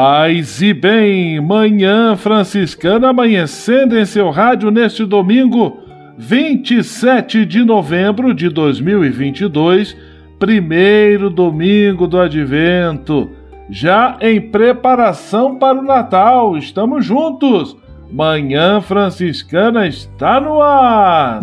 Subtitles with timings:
[0.00, 5.80] Paz e bem, manhã franciscana amanhecendo em seu rádio neste domingo,
[6.16, 9.96] 27 de novembro de 2022,
[10.38, 13.28] primeiro domingo do advento,
[13.68, 16.56] já em preparação para o Natal.
[16.56, 17.76] Estamos juntos.
[18.08, 21.42] Manhã franciscana está no ar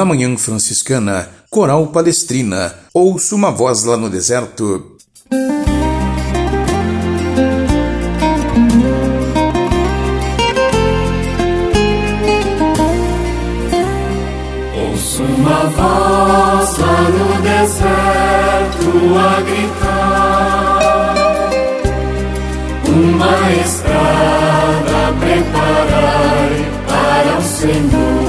[0.00, 4.96] Na Manhã Franciscana, Coral Palestrina, ouço uma voz lá no deserto.
[14.74, 18.88] Ouço uma voz lá no deserto
[19.18, 20.80] a gritar,
[22.88, 26.54] uma estrada preparai
[26.88, 28.19] para o Senhor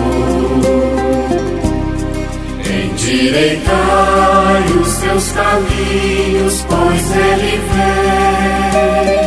[3.21, 9.21] Endireitai os seus caminhos, pois ele vem.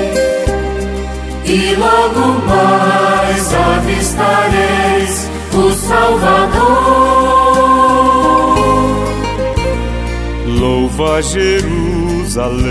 [1.47, 6.35] E logo mais avistareis o Salvador.
[10.59, 12.65] Louva Jerusalém.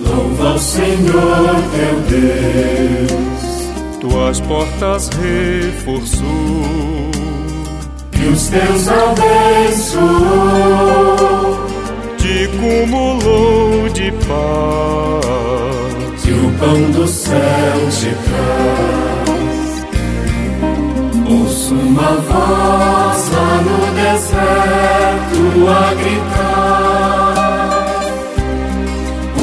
[0.00, 3.68] Louva o Senhor teu Deus.
[4.00, 7.08] Tuas portas reforçou
[8.18, 10.08] que os teus abençoou,
[12.16, 19.86] te cumulou de paz, e o pão do céu te traz.
[21.30, 27.38] Ouço uma voz lá no deserto a gritar,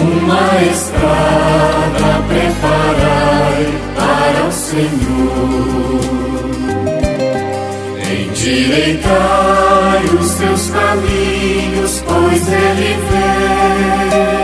[0.01, 3.63] uma estrada preparai
[3.95, 5.04] para o Senhor
[8.75, 14.35] Endireitai os teus caminhos, pois ele vem.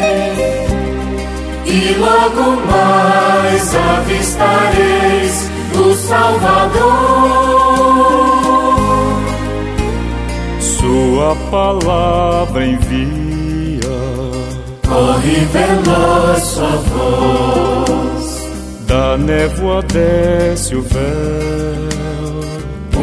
[1.66, 6.72] E logo mais avistareis o Salvador.
[10.62, 13.82] Sua palavra envia.
[14.88, 18.48] Corre veloz sua voz.
[18.88, 21.82] Da névoa desce o véu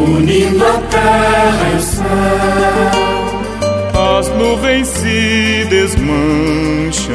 [0.04, 2.06] unindo a terra e o céu.
[4.18, 7.14] As nuvens se desmancham,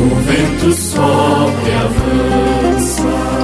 [0.00, 3.34] o vento sopra e avança.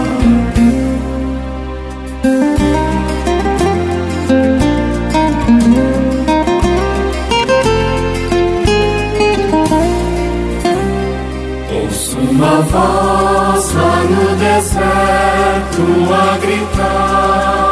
[12.31, 15.83] Uma voz lá no deserto
[16.13, 17.70] a gritar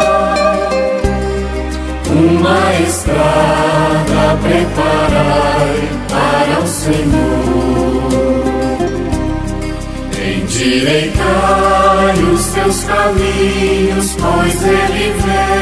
[2.38, 8.08] uma estrada preparai para o Senhor.
[10.38, 15.58] Endireitai os teus caminhos, pois ele vem.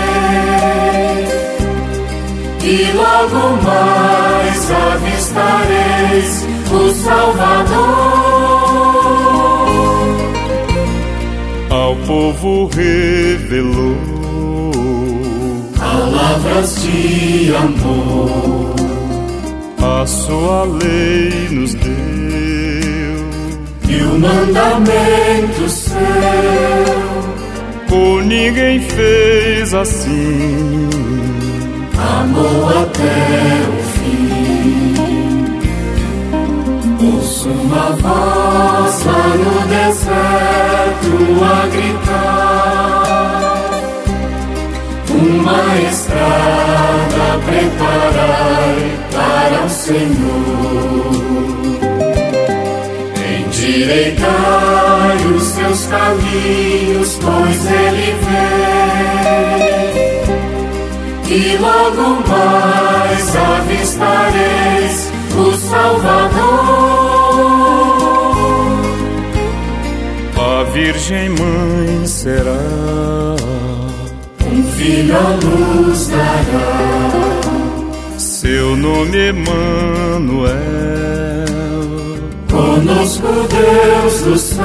[2.68, 6.30] E logo mais avistareis
[6.72, 8.36] o Salvador
[11.70, 14.15] ao povo revelou
[16.26, 18.74] palavras de amor.
[19.78, 21.92] A sua lei nos deu
[23.88, 25.96] e o mandamento seu.
[27.88, 30.88] Por ninguém fez assim.
[31.96, 33.86] Amou até o
[36.98, 41.14] Ouço uma voz lá no deserto
[41.44, 42.45] a gritar.
[45.46, 48.78] Uma estrada preparai
[49.12, 51.06] para o Senhor.
[53.38, 58.56] Endireitai os seus caminhos, pois Ele vem.
[61.28, 66.96] E logo mais avistareis o Salvador.
[70.38, 73.36] A Virgem Mãe será,
[74.76, 76.70] filho luz dará.
[78.18, 80.54] Seu nome Emanuel,
[82.50, 84.62] conosco Deus do céu,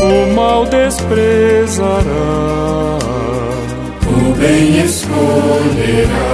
[0.00, 2.02] o mal desprezará,
[4.06, 6.30] o bem escolherá.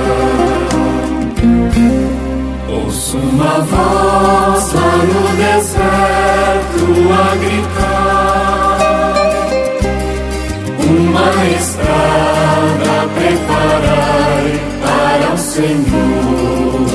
[2.68, 7.65] Ouço uma voz lá no deserto a gritar.
[11.48, 16.86] Estrada preparai para o Senhor.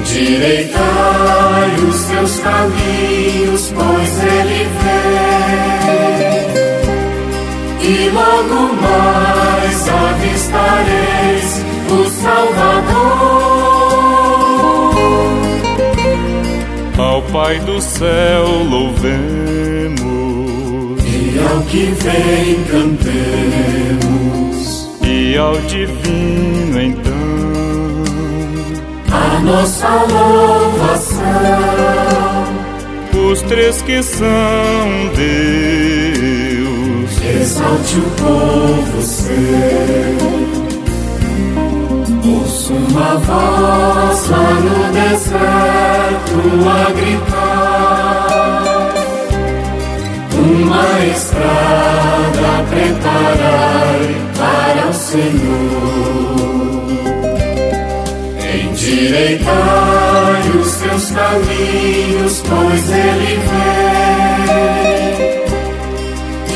[0.00, 6.10] Endireitai os seus caminhos, pois Ele vem.
[7.82, 11.50] E logo mais avistareis
[11.90, 13.40] o Salvador.
[16.98, 20.19] Ao Pai do céu louvemos,
[21.50, 23.10] ao que vem cantemos,
[25.02, 27.12] e ao divino então,
[29.10, 31.20] a nossa louvação.
[33.30, 34.28] Os três que são
[35.16, 37.10] Deus,
[37.40, 39.30] exalte o povo seu.
[42.32, 47.69] Ouço uma voz lá no deserto a gritar.
[50.50, 54.02] Uma estrada preparai
[54.36, 56.40] para o Senhor.
[58.52, 64.10] Endireitai os seus caminhos, pois Ele vem.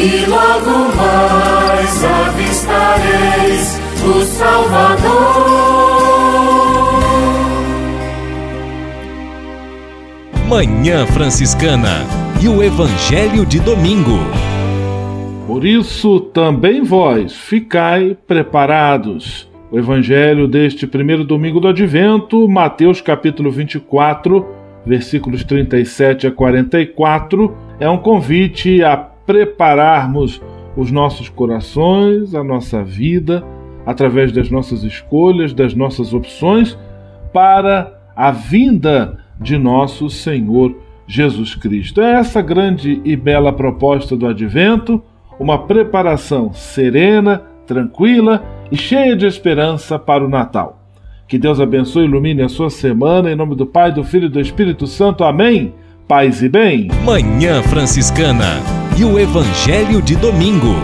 [0.01, 5.85] E logo mais avistareis o Salvador.
[10.49, 14.19] Manhã Franciscana e o Evangelho de Domingo.
[15.47, 19.51] Por isso também vós ficai preparados.
[19.73, 24.47] O Evangelho deste primeiro domingo do Advento, Mateus capítulo 24,
[24.85, 30.39] versículos 37 a 44, é um convite a prepararmos
[30.77, 33.43] os nossos corações, a nossa vida,
[33.87, 36.77] através das nossas escolhas, das nossas opções,
[37.33, 42.01] para a vinda de nosso Senhor Jesus Cristo.
[42.01, 45.03] É essa grande e bela proposta do Advento,
[45.39, 50.81] uma preparação serena, tranquila e cheia de esperança para o Natal.
[51.27, 54.31] Que Deus abençoe e ilumine a sua semana, em nome do Pai, do Filho e
[54.31, 55.25] do Espírito Santo.
[55.25, 55.73] Amém.
[56.07, 56.89] Paz e bem.
[57.03, 58.61] Manhã Franciscana
[58.97, 60.75] e o Evangelho de Domingo.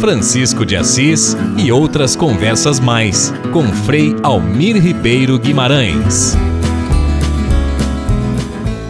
[0.00, 6.36] Francisco de Assis e outras conversas mais com Frei Almir Ribeiro Guimarães.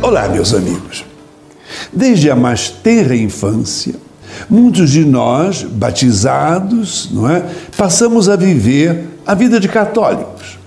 [0.03, 1.05] Olá, meus amigos.
[1.93, 3.95] Desde a mais tenra infância,
[4.49, 7.45] muitos de nós, batizados, não é,
[7.77, 10.59] passamos a viver a vida de católicos.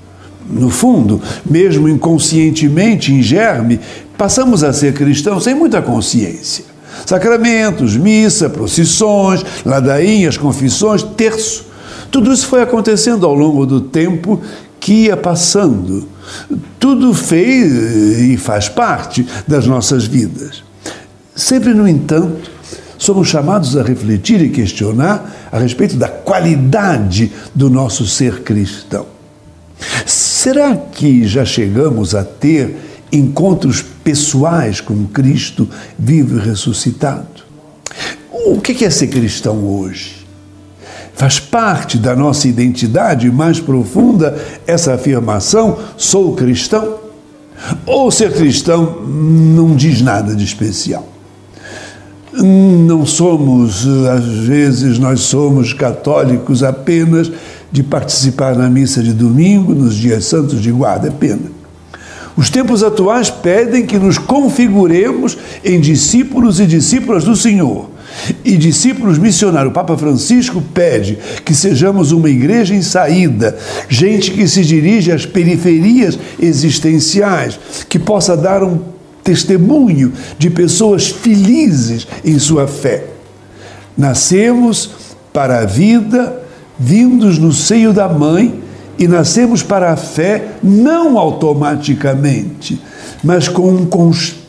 [0.48, 3.80] No fundo, mesmo inconscientemente, em germe,
[4.16, 6.66] passamos a ser cristãos sem muita consciência.
[7.04, 11.66] Sacramentos, missa, procissões, ladainhas, confissões, terço.
[12.12, 14.40] Tudo isso foi acontecendo ao longo do tempo
[14.80, 16.13] que ia passando.
[16.80, 17.72] Tudo fez
[18.20, 20.64] e faz parte das nossas vidas.
[21.36, 22.52] Sempre, no entanto,
[22.98, 29.06] somos chamados a refletir e questionar a respeito da qualidade do nosso ser cristão.
[30.06, 32.76] Será que já chegamos a ter
[33.14, 37.44] encontros pessoais com Cristo vivo e ressuscitado.
[38.32, 40.23] O que é ser cristão hoje?
[41.14, 46.96] Faz parte da nossa identidade mais profunda essa afirmação: sou cristão?
[47.86, 51.08] Ou ser cristão não diz nada de especial?
[52.34, 57.32] Não somos, às vezes, nós somos católicos apenas
[57.72, 61.52] de participar na missa de domingo, nos dias santos de guarda, é pena.
[62.36, 67.93] Os tempos atuais pedem que nos configuremos em discípulos e discípulas do Senhor.
[68.44, 73.58] E discípulos missionários, o Papa Francisco pede que sejamos uma igreja em saída,
[73.90, 78.80] gente que se dirige às periferias existenciais, que possa dar um
[79.24, 83.06] testemunho de pessoas felizes em sua fé.
[83.98, 84.90] Nascemos
[85.32, 86.42] para a vida,
[86.78, 88.62] vindos no seio da mãe,
[88.98, 92.80] e nascemos para a fé não automaticamente,
[93.24, 94.43] mas com um constante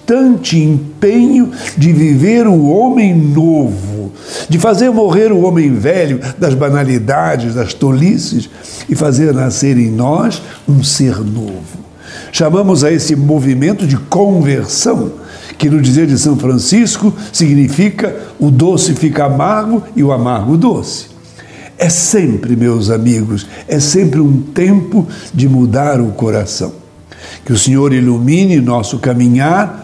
[0.52, 4.12] empenho de viver o homem novo,
[4.49, 8.49] de fazer morrer o homem velho das banalidades, das tolices
[8.88, 11.84] e fazer nascer em nós um ser novo.
[12.30, 15.12] Chamamos a esse movimento de conversão,
[15.56, 21.06] que no dizer de São Francisco significa o doce fica amargo e o amargo doce.
[21.76, 26.73] É sempre, meus amigos, é sempre um tempo de mudar o coração.
[27.44, 29.84] Que o Senhor ilumine nosso caminhar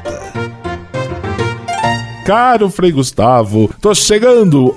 [2.31, 4.73] Caro Frei Gustavo, tô chegando!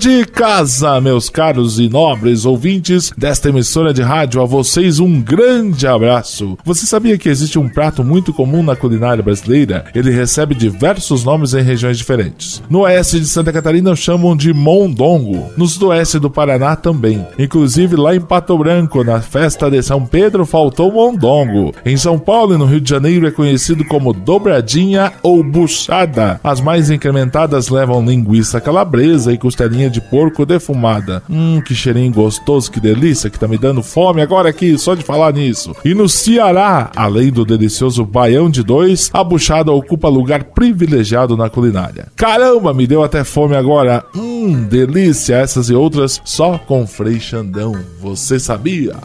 [0.00, 5.86] De casa, meus caros e nobres ouvintes desta emissora de rádio, a vocês um grande
[5.86, 6.58] abraço.
[6.62, 9.86] Você sabia que existe um prato muito comum na culinária brasileira?
[9.94, 12.62] Ele recebe diversos nomes em regiões diferentes.
[12.68, 17.26] No oeste de Santa Catarina chamam de mondongo, no sudoeste do Paraná também.
[17.38, 21.72] Inclusive lá em Pato Branco, na festa de São Pedro, faltou mondongo.
[21.86, 26.07] Em São Paulo e no Rio de Janeiro é conhecido como dobradinha ou buchada
[26.42, 31.22] as mais incrementadas levam linguiça calabresa e costelinha de porco defumada.
[31.28, 35.02] Hum, que cheirinho gostoso, que delícia, que tá me dando fome agora aqui, só de
[35.02, 35.74] falar nisso.
[35.84, 41.48] E no Ceará, além do delicioso baião de dois, a buchada ocupa lugar privilegiado na
[41.48, 42.08] culinária.
[42.16, 44.04] Caramba, me deu até fome agora.
[44.14, 47.72] Hum, delícia, essas e outras só com Frei Xandão.
[48.00, 48.96] Você sabia?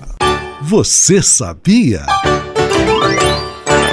[0.61, 2.05] Você sabia?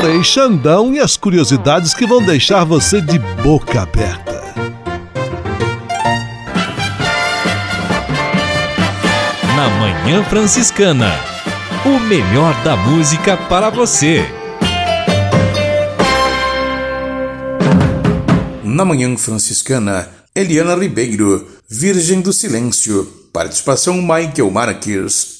[0.01, 4.41] Frei Xandão e as curiosidades que vão deixar você de boca aberta.
[9.55, 11.13] Na Manhã Franciscana,
[11.85, 14.25] o melhor da música para você.
[18.65, 23.05] Na Manhã Franciscana, Eliana Ribeiro, Virgem do Silêncio.
[23.35, 25.40] Participação Michael Marques.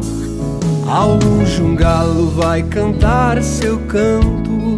[0.91, 4.77] Ao longe um galo vai cantar seu canto,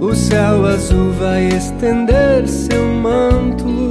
[0.00, 3.90] o céu azul vai estender seu manto.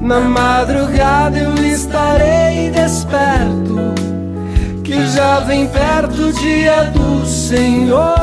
[0.00, 3.92] Na madrugada eu estarei desperto,
[4.84, 8.14] que já vem perto o dia do Senhor.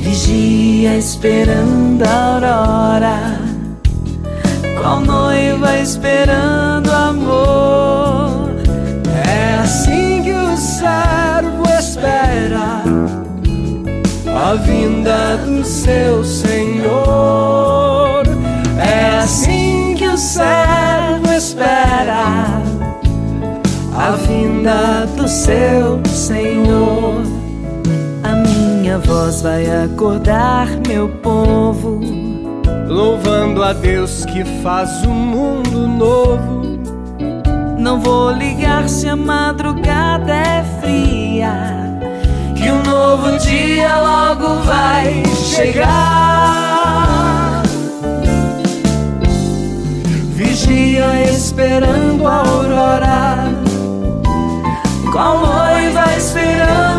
[0.00, 3.33] Vigia esperando a aurora,
[4.84, 8.50] qual noiva esperando amor.
[9.26, 12.82] É assim que o servo espera
[14.28, 18.24] a vinda do seu Senhor.
[18.78, 22.60] É assim que o servo espera
[23.96, 27.22] a vinda do seu Senhor.
[28.22, 32.00] A minha voz vai acordar meu povo,
[32.94, 36.78] louvando a Deus que faz o um mundo novo.
[37.76, 41.98] Não vou ligar se a madrugada é fria
[42.56, 45.94] e um novo dia logo vai chegar.
[50.36, 53.48] Vigia esperando a aurora,
[55.10, 56.93] qual noiva esperando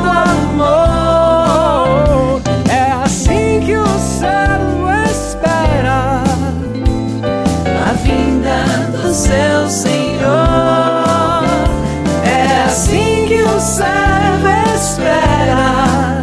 [9.15, 10.25] seu Senhor.
[12.25, 16.21] É assim que o servo espera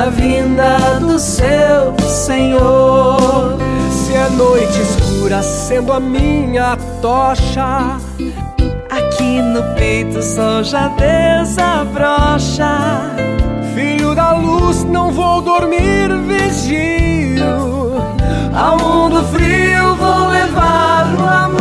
[0.00, 3.58] a vinda do seu Senhor.
[3.90, 7.98] Se é noite escura, sendo a minha tocha.
[8.90, 12.70] Aqui no peito o sol já desabrocha.
[13.74, 17.77] Filho da luz, não vou dormir, vigio.
[18.58, 21.60] Ao mundo frio vou levar o amor.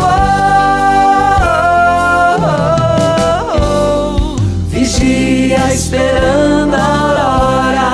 [4.67, 7.91] Vigia esperando a aurora,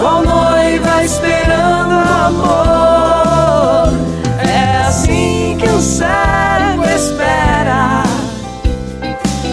[0.00, 1.92] qual noiva esperando
[2.24, 3.92] amor.
[4.38, 8.04] É assim que o servo espera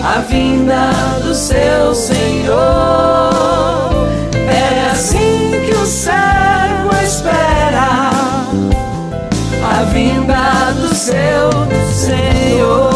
[0.01, 3.80] a vinda do seu Senhor.
[11.01, 11.50] Seu
[11.91, 12.90] Senhor.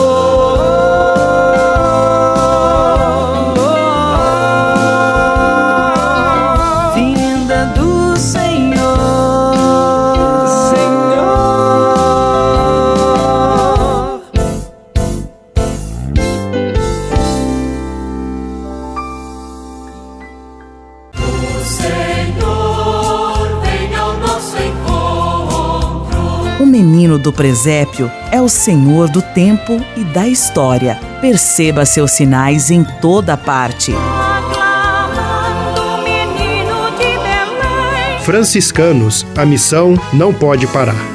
[27.15, 30.99] O menino do presépio é o Senhor do tempo e da história.
[31.21, 33.93] Perceba seus sinais em toda parte.
[38.23, 41.14] Franciscanos, a missão não pode parar.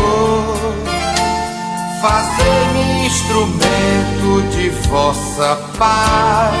[3.41, 6.60] instrumento de vossa paz.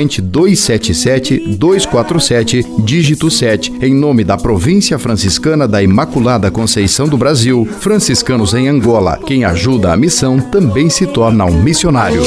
[0.07, 8.67] 277-247, dígito 7, em nome da Província Franciscana da Imaculada Conceição do Brasil, franciscanos em
[8.67, 9.19] Angola.
[9.25, 12.21] Quem ajuda a missão também se torna um missionário.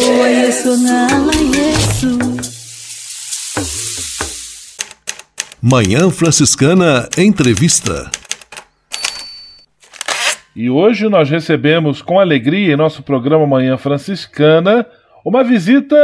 [5.61, 8.11] Manhã Franciscana Entrevista.
[10.55, 14.87] E hoje nós recebemos com alegria em nosso programa Manhã Franciscana
[15.25, 15.97] uma visita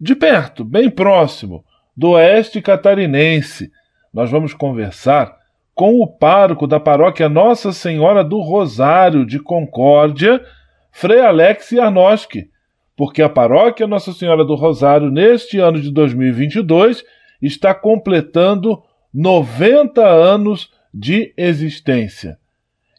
[0.00, 1.62] de perto, bem próximo,
[1.94, 3.70] do oeste catarinense.
[4.14, 5.36] Nós vamos conversar
[5.74, 10.42] com o pároco da paróquia Nossa Senhora do Rosário de Concórdia,
[10.90, 12.48] Frei Alex Arnoski,
[12.96, 17.04] porque a paróquia Nossa Senhora do Rosário, neste ano de 2022,
[17.40, 18.82] está completando
[19.12, 22.38] 90 anos de existência.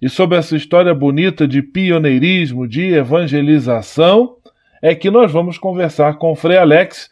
[0.02, 4.38] E sobre essa história bonita de pioneirismo, de evangelização,
[4.82, 7.10] é que nós vamos conversar com Frei Alex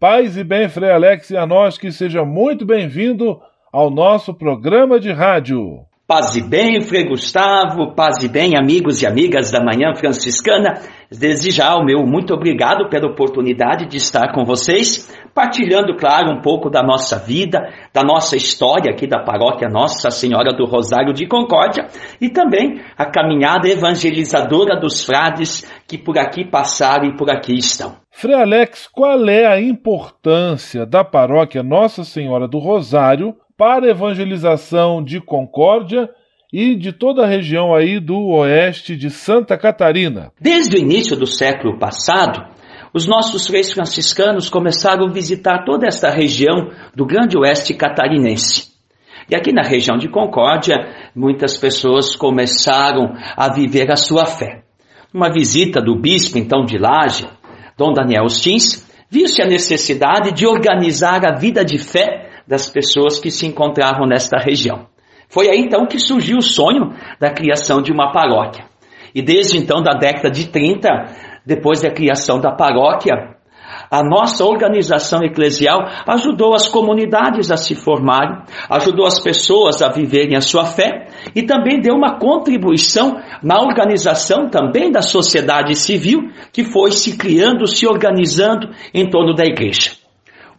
[0.00, 3.40] Paz e bem, Frei Alex e a nós que seja muito bem-vindo
[3.72, 5.87] ao nosso programa de rádio.
[6.10, 10.80] Paz e bem, Frei Gustavo, paz e bem, amigos e amigas da Manhã Franciscana.
[11.10, 16.40] Desde já, o meu muito obrigado pela oportunidade de estar com vocês, partilhando, claro, um
[16.40, 17.58] pouco da nossa vida,
[17.92, 23.04] da nossa história aqui da paróquia Nossa Senhora do Rosário de Concórdia e também a
[23.04, 27.96] caminhada evangelizadora dos frades que por aqui passaram e por aqui estão.
[28.10, 35.20] Frei Alex, qual é a importância da paróquia Nossa Senhora do Rosário para evangelização de
[35.20, 36.08] Concórdia
[36.52, 40.30] e de toda a região aí do oeste de Santa Catarina.
[40.40, 42.40] Desde o início do século passado,
[42.94, 48.68] os nossos freis franciscanos começaram a visitar toda esta região do grande oeste catarinense.
[49.28, 50.76] E aqui na região de Concórdia,
[51.14, 54.62] muitas pessoas começaram a viver a sua fé.
[55.12, 57.26] Uma visita do bispo, então, de Laje,
[57.76, 63.30] Dom Daniel Stins, viu-se a necessidade de organizar a vida de fé das pessoas que
[63.30, 64.86] se encontravam nesta região.
[65.28, 68.64] Foi aí então que surgiu o sonho da criação de uma paróquia.
[69.14, 70.88] E desde então, da década de 30,
[71.44, 73.36] depois da criação da paróquia,
[73.90, 78.38] a nossa organização eclesial ajudou as comunidades a se formarem,
[78.70, 84.48] ajudou as pessoas a viverem a sua fé e também deu uma contribuição na organização
[84.48, 90.07] também da sociedade civil que foi se criando, se organizando em torno da igreja.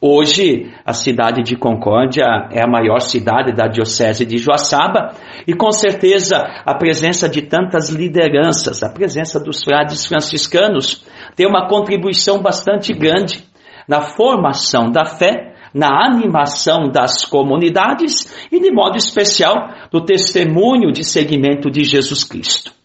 [0.01, 5.13] Hoje, a cidade de Concórdia é a maior cidade da Diocese de Joaçaba
[5.45, 11.67] e, com certeza, a presença de tantas lideranças, a presença dos frades franciscanos, tem uma
[11.67, 13.43] contribuição bastante grande
[13.89, 19.55] na formação da fé, na animação das comunidades e, de modo especial,
[19.91, 22.78] no testemunho de seguimento de Jesus Cristo.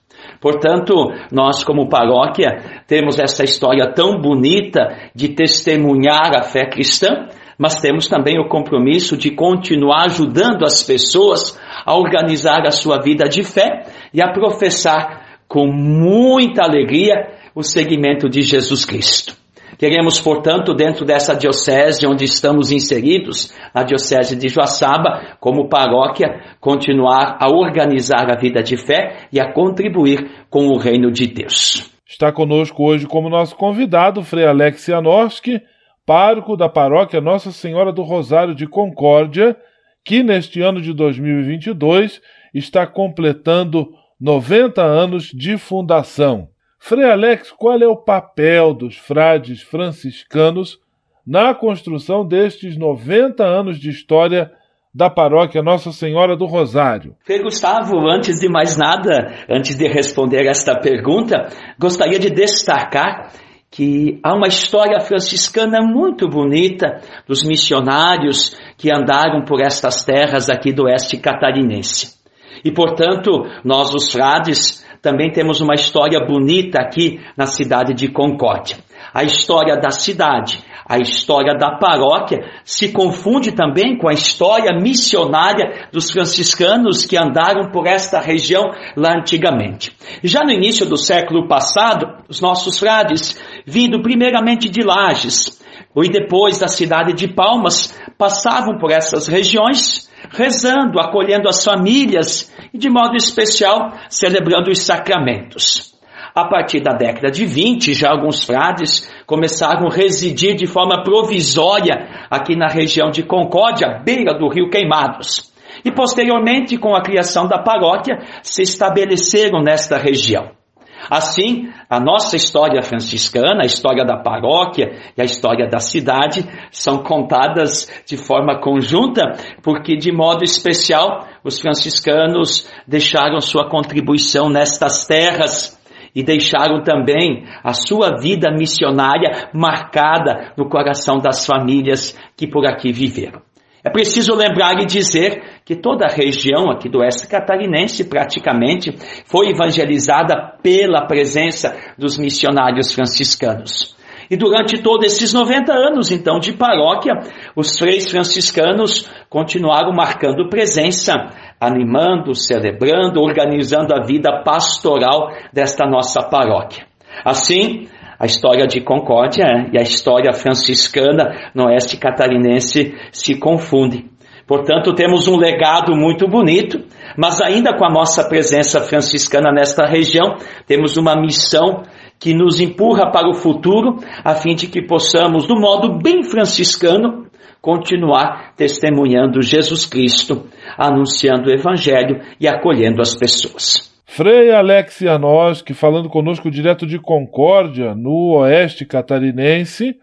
[0.44, 7.28] Portanto, nós, como paróquia, temos essa história tão bonita de testemunhar a fé cristã,
[7.58, 13.26] mas temos também o compromisso de continuar ajudando as pessoas a organizar a sua vida
[13.26, 17.14] de fé e a professar com muita alegria
[17.54, 19.43] o seguimento de Jesus Cristo.
[19.78, 27.36] Queremos, portanto, dentro dessa diocese onde estamos inseridos, a diocese de Joaçaba, como paróquia, continuar
[27.40, 31.90] a organizar a vida de fé e a contribuir com o reino de Deus.
[32.06, 35.60] Está conosco hoje como nosso convidado Frei Alex Janorski,
[36.06, 39.56] pároco da paróquia Nossa Senhora do Rosário de Concórdia,
[40.04, 42.20] que neste ano de 2022
[42.52, 43.88] está completando
[44.20, 46.53] 90 anos de fundação.
[46.86, 50.78] Frei Alex, qual é o papel dos frades franciscanos
[51.26, 54.52] na construção destes 90 anos de história
[54.94, 57.16] da paróquia Nossa Senhora do Rosário?
[57.24, 61.48] Frei Gustavo, antes de mais nada, antes de responder esta pergunta,
[61.80, 63.32] gostaria de destacar
[63.70, 70.70] que há uma história franciscana muito bonita dos missionários que andaram por estas terras aqui
[70.70, 72.22] do oeste catarinense.
[72.62, 73.30] E, portanto,
[73.64, 78.78] nós, os frades, também temos uma história bonita aqui na cidade de Concórdia.
[79.12, 85.88] A história da cidade, a história da paróquia se confunde também com a história missionária
[85.92, 88.64] dos franciscanos que andaram por esta região
[88.96, 89.94] lá antigamente.
[90.22, 95.62] Já no início do século passado, os nossos frades, vindo primeiramente de Lages,
[95.96, 102.78] e depois da cidade de Palmas, passavam por essas regiões, rezando, acolhendo as famílias e,
[102.78, 105.94] de modo especial, celebrando os sacramentos.
[106.34, 112.26] A partir da década de 20, já alguns frades começaram a residir de forma provisória
[112.28, 115.52] aqui na região de Concórdia, beira do rio Queimados.
[115.84, 120.63] E posteriormente, com a criação da paróquia, se estabeleceram nesta região.
[121.10, 127.02] Assim, a nossa história franciscana, a história da paróquia e a história da cidade são
[127.02, 129.22] contadas de forma conjunta,
[129.62, 135.78] porque de modo especial os franciscanos deixaram sua contribuição nestas terras
[136.14, 142.92] e deixaram também a sua vida missionária marcada no coração das famílias que por aqui
[142.92, 143.42] viveram.
[143.84, 149.50] É preciso lembrar e dizer que toda a região aqui do oeste catarinense praticamente foi
[149.50, 153.94] evangelizada pela presença dos missionários franciscanos.
[154.30, 157.12] E durante todos esses 90 anos, então, de paróquia,
[157.54, 161.12] os freis franciscanos continuaram marcando presença,
[161.60, 166.86] animando, celebrando, organizando a vida pastoral desta nossa paróquia.
[167.22, 167.86] Assim,
[168.24, 174.08] a história de Concórdia e a história franciscana no oeste catarinense se confundem.
[174.46, 176.82] Portanto, temos um legado muito bonito,
[177.18, 181.82] mas ainda com a nossa presença franciscana nesta região, temos uma missão
[182.18, 187.26] que nos empurra para o futuro, a fim de que possamos, do modo bem franciscano,
[187.60, 190.46] continuar testemunhando Jesus Cristo,
[190.78, 193.93] anunciando o Evangelho e acolhendo as pessoas.
[194.16, 199.96] Frei Alex Janoski, falando conosco direto de Concórdia, no oeste catarinense,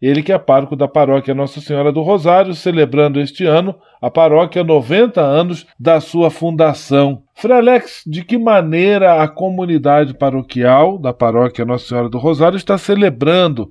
[0.00, 4.64] ele que é pároco da paróquia Nossa Senhora do Rosário, celebrando este ano a paróquia
[4.64, 7.24] 90 anos da sua fundação.
[7.34, 12.78] Frei Alex, de que maneira a comunidade paroquial da paróquia Nossa Senhora do Rosário está
[12.78, 13.70] celebrando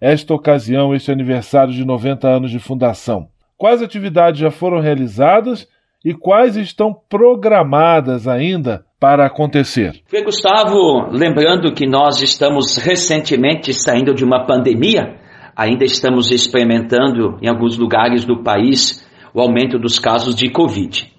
[0.00, 3.28] esta ocasião, este aniversário de 90 anos de fundação?
[3.56, 5.68] Quais atividades já foram realizadas
[6.04, 10.00] e quais estão programadas ainda para acontecer?
[10.06, 15.16] Frei Gustavo, lembrando que nós estamos recentemente saindo de uma pandemia,
[15.54, 21.12] ainda estamos experimentando em alguns lugares do país o aumento dos casos de Covid.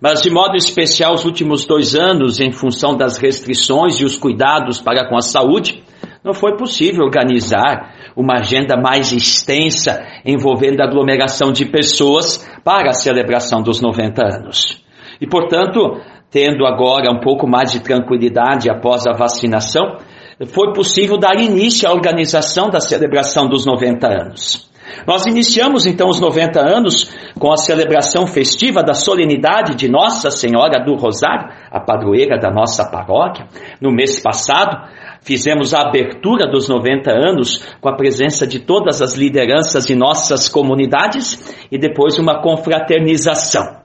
[0.00, 4.80] Mas, de modo especial, os últimos dois anos, em função das restrições e os cuidados
[4.80, 5.84] para com a saúde,
[6.24, 12.94] não foi possível organizar uma agenda mais extensa envolvendo a aglomeração de pessoas para a
[12.94, 14.82] celebração dos 90 anos.
[15.20, 19.98] E, portanto, tendo agora um pouco mais de tranquilidade após a vacinação,
[20.46, 24.70] foi possível dar início à organização da celebração dos 90 anos.
[25.06, 30.84] Nós iniciamos então os 90 anos com a celebração festiva da solenidade de Nossa Senhora
[30.84, 33.46] do Rosário, a padroeira da nossa paróquia.
[33.80, 34.88] No mês passado,
[35.22, 40.48] fizemos a abertura dos 90 anos com a presença de todas as lideranças de nossas
[40.48, 43.79] comunidades e depois uma confraternização.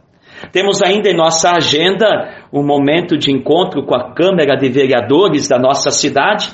[0.51, 5.59] Temos ainda em nossa agenda um momento de encontro com a Câmara de Vereadores da
[5.59, 6.49] nossa cidade,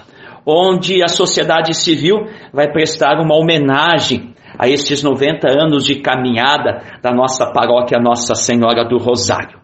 [0.46, 2.18] onde a sociedade civil
[2.52, 8.84] vai prestar uma homenagem a estes 90 anos de caminhada da nossa paróquia Nossa Senhora
[8.88, 9.60] do Rosário.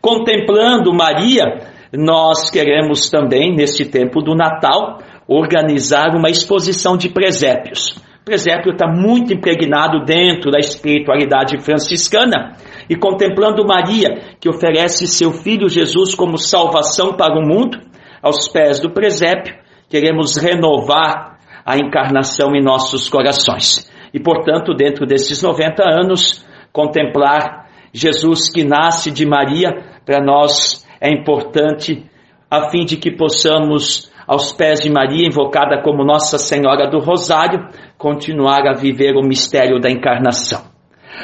[0.00, 1.44] Contemplando Maria,
[1.92, 7.96] nós queremos também, neste tempo do Natal, organizar uma exposição de presépios.
[8.20, 12.56] O presépio está muito impregnado dentro da espiritualidade franciscana
[12.90, 17.78] e contemplando Maria, que oferece seu filho Jesus como salvação para o mundo,
[18.20, 19.54] aos pés do presépio,
[19.88, 23.88] queremos renovar a encarnação em nossos corações.
[24.12, 29.70] E, portanto, dentro desses 90 anos, contemplar Jesus que nasce de Maria,
[30.04, 32.04] para nós é importante,
[32.50, 37.68] a fim de que possamos, aos pés de Maria, invocada como Nossa Senhora do Rosário,
[37.96, 40.69] continuar a viver o mistério da encarnação.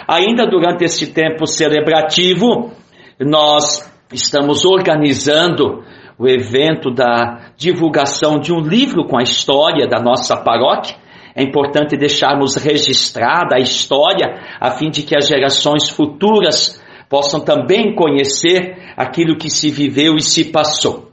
[0.08, 2.72] Ainda durante esse tempo celebrativo,
[3.20, 5.84] nós estamos organizando
[6.18, 10.96] o evento da divulgação de um livro com a história da nossa paróquia.
[11.34, 17.94] É importante deixarmos registrada a história a fim de que as gerações futuras possam também
[17.94, 21.10] conhecer aquilo que se viveu e se passou.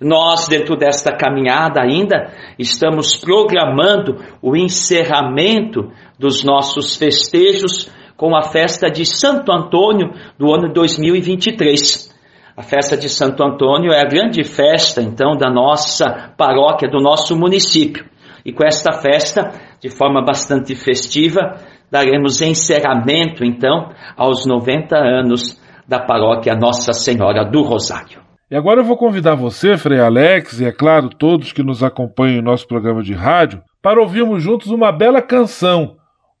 [0.00, 8.90] Nós, dentro desta caminhada ainda, estamos programando o encerramento dos nossos festejos com a festa
[8.90, 12.14] de Santo Antônio do ano 2023.
[12.56, 17.36] A festa de Santo Antônio é a grande festa, então, da nossa paróquia, do nosso
[17.36, 18.06] município.
[18.44, 21.56] E com esta festa, de forma bastante festiva,
[21.90, 28.20] daremos encerramento, então, aos 90 anos da paróquia Nossa Senhora do Rosário.
[28.50, 32.38] E agora eu vou convidar você, Frei Alex, e é claro, todos que nos acompanham
[32.38, 35.96] em nosso programa de rádio, para ouvirmos juntos uma bela canção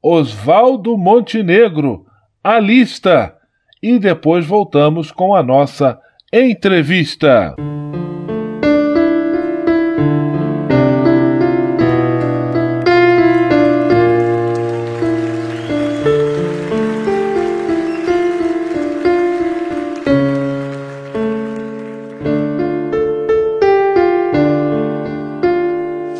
[0.08, 2.06] Oswaldo Montenegro,
[2.44, 3.34] a lista.
[3.82, 5.98] E depois voltamos com a nossa
[6.32, 7.56] entrevista.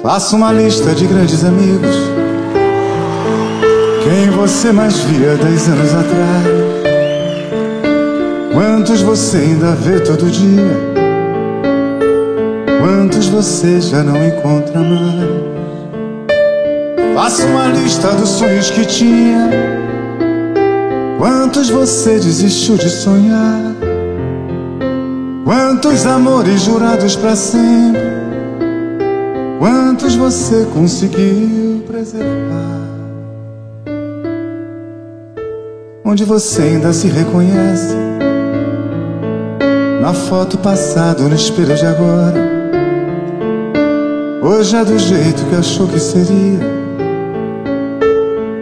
[0.03, 2.16] Faça uma lista de grandes amigos
[4.07, 6.47] quem você mais via dez anos atrás?
[8.53, 10.95] Quantos você ainda vê todo dia?
[12.79, 15.29] Quantos você já não encontra mais?
[17.17, 19.51] Faça uma lista dos sonhos que tinha.
[21.19, 23.75] Quantos você desistiu de sonhar?
[25.45, 28.01] Quantos amores jurados para sempre?
[29.59, 32.86] Quantos você conseguiu preservar?
[36.07, 37.97] Onde você ainda se reconhece.
[40.01, 42.57] Na foto passada, no espelho de agora.
[44.41, 46.61] Hoje é do jeito que achou que seria.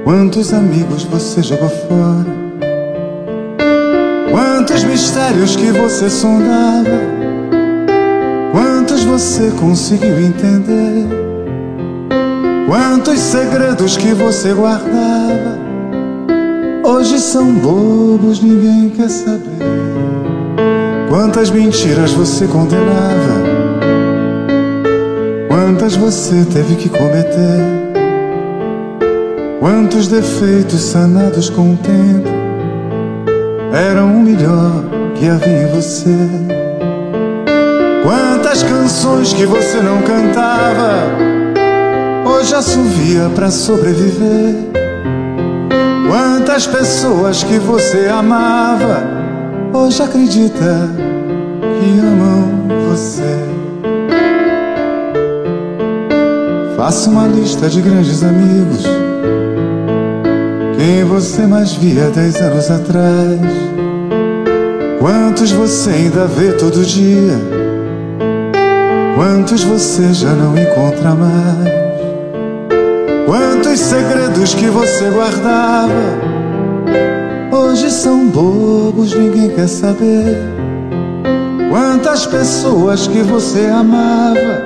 [0.05, 2.35] Quantos amigos você jogou fora?
[4.31, 6.99] Quantos mistérios que você sondava?
[8.53, 11.07] Quantos você conseguiu entender?
[12.67, 15.74] Quantos segredos que você guardava
[16.85, 19.65] hoje são bobos, ninguém quer saber.
[21.09, 23.43] Quantas mentiras você condenava?
[25.49, 27.85] Quantas você teve que cometer?
[29.61, 32.29] Quantos defeitos sanados com o tempo
[33.73, 36.29] eram o melhor que havia em você?
[38.03, 40.99] Quantas canções que você não cantava
[42.27, 44.84] hoje assovia para sobreviver?
[46.55, 49.03] Quantas pessoas que você amava
[49.73, 50.89] hoje acredita
[51.61, 53.41] que amam você?
[56.77, 58.85] Faça uma lista de grandes amigos
[60.77, 63.41] quem você mais via dez anos atrás?
[65.01, 67.37] Quantos você ainda vê todo dia?
[69.17, 71.75] Quantos você já não encontra mais?
[73.27, 76.34] Quantos segredos que você guardava
[77.85, 80.37] hoje são bobos, ninguém quer saber.
[81.71, 84.63] Quantas pessoas que você amava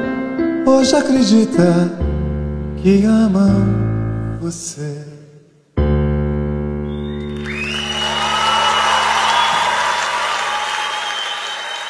[0.65, 1.91] hoje acredita
[2.77, 5.05] que amam você.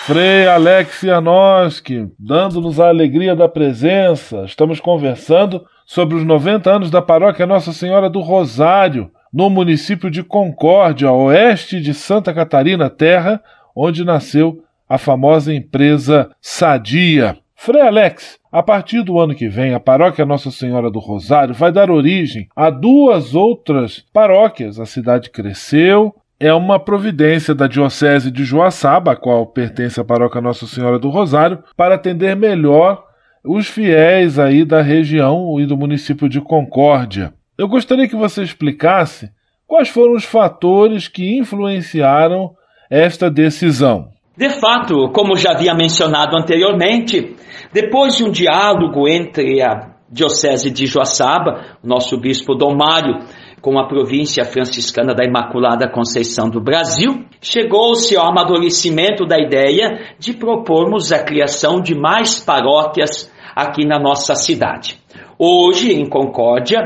[0.07, 4.45] Frei Alex Janoski, dando-nos a alegria da presença.
[4.47, 10.23] Estamos conversando sobre os 90 anos da paróquia Nossa Senhora do Rosário, no município de
[10.23, 13.43] Concórdia, oeste de Santa Catarina, terra
[13.75, 17.37] onde nasceu a famosa empresa Sadia.
[17.55, 21.73] Frei Alex, a partir do ano que vem, a paróquia Nossa Senhora do Rosário vai
[21.73, 24.79] dar origem a duas outras paróquias.
[24.79, 30.41] A cidade cresceu, é uma providência da Diocese de Joaçaba, a qual pertence a paróquia
[30.41, 33.05] Nossa Senhora do Rosário, para atender melhor
[33.45, 37.35] os fiéis aí da região e do município de Concórdia.
[37.59, 39.31] Eu gostaria que você explicasse
[39.67, 42.53] quais foram os fatores que influenciaram
[42.89, 44.11] esta decisão.
[44.37, 47.35] De fato, como já havia mencionado anteriormente,
[47.73, 53.19] depois de um diálogo entre a Diocese de Joaçaba, nosso bispo Dom Mário,
[53.61, 60.33] com a província franciscana da Imaculada Conceição do Brasil, chegou-se ao amadurecimento da ideia de
[60.33, 64.97] propormos a criação de mais paróquias aqui na nossa cidade.
[65.37, 66.79] Hoje, em Concórdia,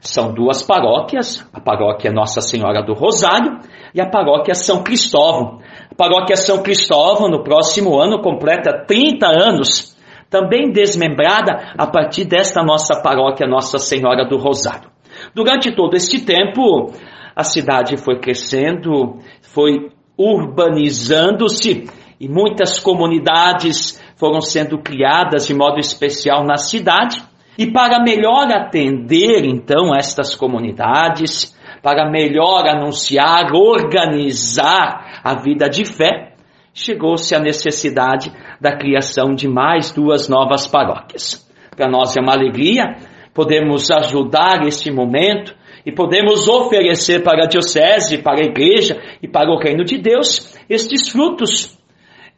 [0.00, 3.58] são duas paróquias, a paróquia Nossa Senhora do Rosário
[3.94, 5.60] e a paróquia São Cristóvão.
[5.90, 9.96] A paróquia São Cristóvão, no próximo ano, completa 30 anos,
[10.30, 14.90] também desmembrada a partir desta nossa paróquia Nossa Senhora do Rosário.
[15.34, 16.92] Durante todo este tempo,
[17.34, 21.88] a cidade foi crescendo, foi urbanizando-se
[22.20, 27.22] e muitas comunidades foram sendo criadas de modo especial na cidade.
[27.58, 36.34] E para melhor atender então estas comunidades, para melhor anunciar, organizar a vida de fé,
[36.72, 41.44] chegou-se a necessidade da criação de mais duas novas paróquias.
[41.76, 42.96] Para nós é uma alegria
[43.38, 45.54] podemos ajudar este momento
[45.86, 50.58] e podemos oferecer para a Diocese, para a Igreja e para o Reino de Deus
[50.68, 51.78] estes frutos,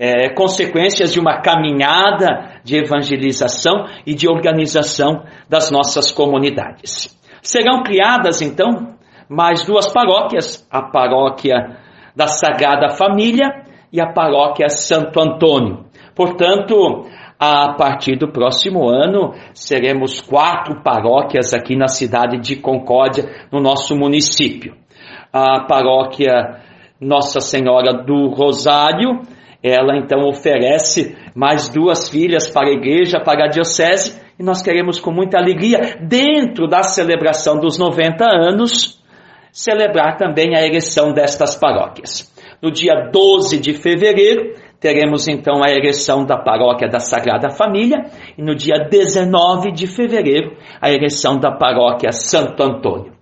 [0.01, 7.15] é, consequências de uma caminhada de evangelização e de organização das nossas comunidades.
[7.43, 8.97] Serão criadas então
[9.29, 11.77] mais duas paróquias, a paróquia
[12.17, 15.85] da Sagrada Família e a paróquia Santo Antônio.
[16.17, 17.05] Portanto,
[17.39, 23.95] a partir do próximo ano, seremos quatro paróquias aqui na cidade de Concórdia, no nosso
[23.95, 24.75] município.
[25.31, 26.59] A paróquia
[27.01, 29.21] Nossa Senhora do Rosário,
[29.63, 34.99] ela então oferece mais duas filhas para a igreja, para a diocese, e nós queremos
[34.99, 38.99] com muita alegria, dentro da celebração dos 90 anos,
[39.53, 42.33] celebrar também a ereção destas paróquias.
[42.63, 48.05] No dia 12 de fevereiro, teremos então a ereção da paróquia da Sagrada Família
[48.39, 53.13] e no dia 19 de fevereiro a ereção da paróquia Santo Antônio.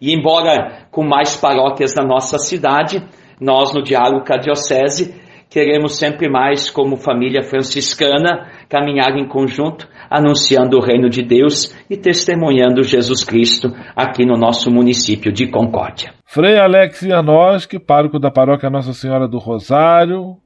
[0.00, 3.02] E embora com mais paróquias na nossa cidade,
[3.40, 5.21] nós no Diálogo com a Diocese
[5.52, 11.96] queremos sempre mais, como família franciscana, caminhar em conjunto, anunciando o reino de Deus e
[11.96, 16.14] testemunhando Jesus Cristo aqui no nosso município de Concórdia.
[16.24, 20.36] Frei Alex Janoski, pároco da paróquia Nossa Senhora do Rosário,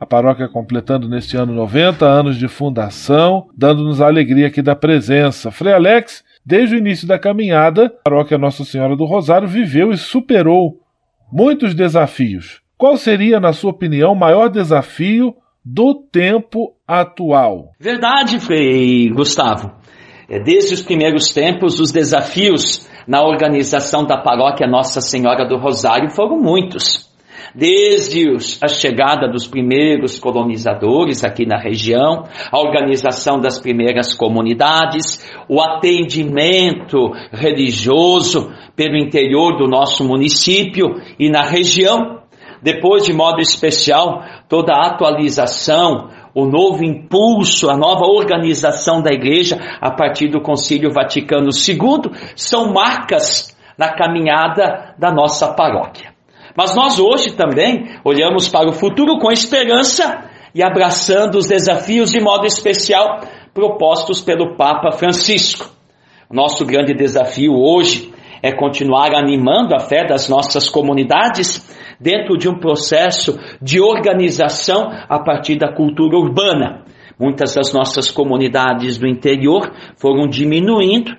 [0.00, 5.52] a paróquia completando neste ano 90 anos de fundação, dando-nos a alegria aqui da presença.
[5.52, 9.96] Frei Alex, desde o início da caminhada, a paróquia Nossa Senhora do Rosário viveu e
[9.96, 10.80] superou
[11.32, 12.65] muitos desafios.
[12.78, 17.72] Qual seria, na sua opinião, o maior desafio do tempo atual.
[17.80, 19.72] Verdade, Frei Gustavo.
[20.28, 26.10] É, desde os primeiros tempos, os desafios na organização da paróquia Nossa Senhora do Rosário
[26.10, 27.06] foram muitos.
[27.54, 28.26] Desde
[28.62, 37.12] a chegada dos primeiros colonizadores aqui na região, a organização das primeiras comunidades, o atendimento
[37.32, 42.20] religioso pelo interior do nosso município e na região,
[42.62, 49.58] depois, de modo especial, toda a atualização, o novo impulso, a nova organização da igreja
[49.80, 56.14] a partir do Concílio Vaticano II, são marcas na caminhada da nossa paróquia.
[56.56, 62.20] Mas nós hoje também olhamos para o futuro com esperança e abraçando os desafios de
[62.20, 63.20] modo especial
[63.52, 65.70] propostos pelo Papa Francisco.
[66.30, 71.64] Nosso grande desafio hoje é continuar animando a fé das nossas comunidades
[72.00, 76.84] dentro de um processo de organização a partir da cultura urbana.
[77.18, 81.16] Muitas das nossas comunidades do interior foram diminuindo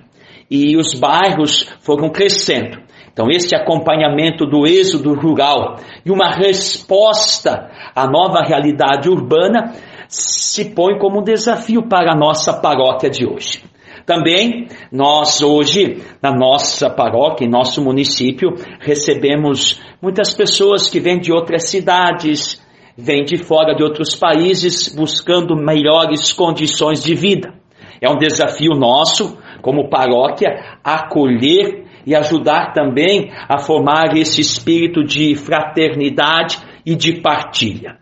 [0.50, 2.78] e os bairros foram crescendo.
[3.12, 5.76] Então, este acompanhamento do êxodo rural
[6.06, 9.72] e uma resposta à nova realidade urbana
[10.08, 13.64] se põe como um desafio para a nossa paróquia de hoje.
[14.08, 21.30] Também nós hoje, na nossa paróquia, em nosso município, recebemos muitas pessoas que vêm de
[21.30, 22.58] outras cidades,
[22.96, 27.52] vêm de fora de outros países buscando melhores condições de vida.
[28.00, 35.34] É um desafio nosso, como paróquia, acolher e ajudar também a formar esse espírito de
[35.34, 36.56] fraternidade
[36.86, 37.98] e de partilha.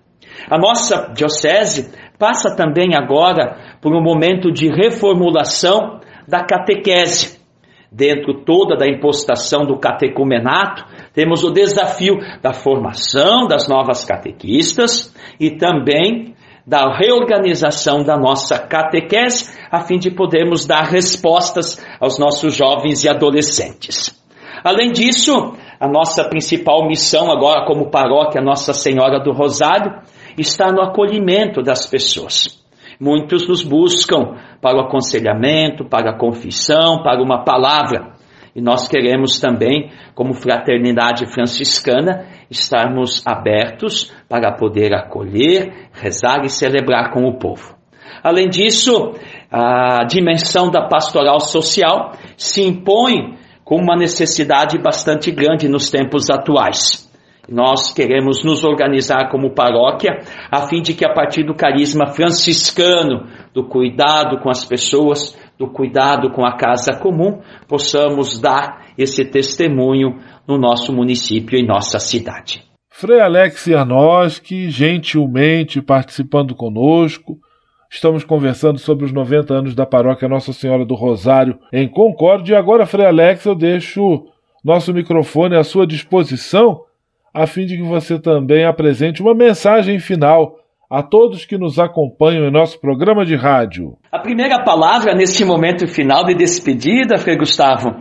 [0.49, 7.37] A nossa diocese passa também agora por um momento de reformulação da catequese.
[7.91, 15.53] Dentro toda da impostação do catecumenato, temos o desafio da formação das novas catequistas e
[15.53, 16.35] também
[16.67, 23.09] da reorganização da nossa catequese, a fim de podermos dar respostas aos nossos jovens e
[23.09, 24.21] adolescentes.
[24.65, 29.93] Além disso, a nossa principal missão agora como paróquia Nossa Senhora do Rosário
[30.39, 32.65] está no acolhimento das pessoas.
[33.01, 38.15] Muitos nos buscam para o aconselhamento, para a confissão, para uma palavra.
[38.55, 47.13] E nós queremos também, como fraternidade franciscana, estarmos abertos para poder acolher, rezar e celebrar
[47.13, 47.77] com o povo.
[48.23, 49.13] Além disso,
[49.53, 57.06] a dimensão da pastoral social se impõe com uma necessidade bastante grande nos tempos atuais.
[57.49, 60.21] Nós queremos nos organizar como paróquia
[60.51, 65.69] a fim de que a partir do carisma franciscano, do cuidado com as pessoas, do
[65.69, 72.65] cuidado com a casa comum, possamos dar esse testemunho no nosso município e nossa cidade.
[72.91, 77.39] Frei Alex Arnoski, gentilmente participando conosco,
[77.89, 82.55] Estamos conversando sobre os 90 anos da paróquia Nossa Senhora do Rosário em Concórdia.
[82.55, 84.27] E agora, Frei Alex, eu deixo
[84.65, 86.81] nosso microfone à sua disposição
[87.37, 90.57] a fim de que você também apresente uma mensagem final
[90.91, 93.99] a todos que nos acompanham em nosso programa de rádio.
[94.11, 97.97] A primeira palavra neste momento final de despedida, Frei Gustavo,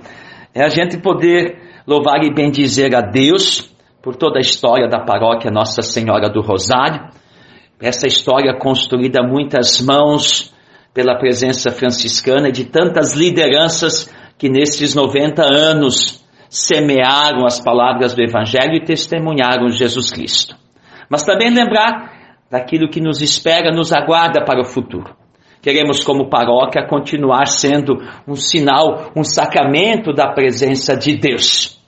[0.53, 3.69] é a gente poder louvar e bendizer a Deus
[4.01, 7.09] por toda a história da paróquia Nossa Senhora do Rosário,
[7.81, 10.53] essa história construída a muitas mãos
[10.93, 18.75] pela presença franciscana de tantas lideranças que nesses 90 anos semearam as palavras do Evangelho
[18.75, 20.55] e testemunharam Jesus Cristo.
[21.09, 22.13] Mas também lembrar
[22.49, 25.15] daquilo que nos espera, nos aguarda para o futuro.
[25.61, 31.79] Queremos, como paróquia, continuar sendo um sinal, um sacramento da presença de Deus.